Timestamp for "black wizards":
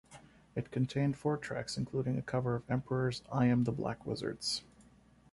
3.71-4.63